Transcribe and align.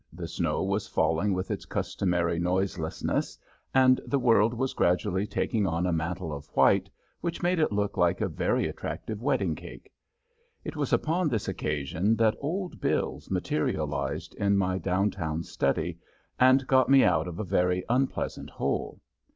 The 0.11 0.27
snow 0.27 0.63
was 0.63 0.87
falling 0.87 1.35
with 1.35 1.51
its 1.51 1.65
customary 1.65 2.39
noiselessness, 2.39 3.37
and 3.71 4.01
the 4.07 4.17
world 4.17 4.51
was 4.55 4.73
gradually 4.73 5.27
taking 5.27 5.67
on 5.67 5.85
a 5.85 5.93
mantle 5.93 6.33
of 6.33 6.47
white 6.55 6.89
which 7.19 7.43
made 7.43 7.59
it 7.59 7.71
look 7.71 7.97
like 7.97 8.19
a 8.19 8.27
very 8.27 8.67
attractive 8.67 9.21
wedding 9.21 9.53
cake. 9.53 9.91
It 10.63 10.75
was 10.75 10.91
upon 10.91 11.29
this 11.29 11.47
occasion 11.47 12.15
that 12.15 12.35
Old 12.39 12.81
Bills 12.81 13.29
materialized 13.29 14.33
in 14.39 14.57
my 14.57 14.79
down 14.79 15.11
town 15.11 15.43
study 15.43 15.99
and 16.39 16.65
got 16.65 16.89
me 16.89 17.03
out 17.03 17.27
of 17.27 17.37
a 17.39 17.43
very 17.43 17.85
unpleasant 17.87 18.49
hole. 18.49 19.01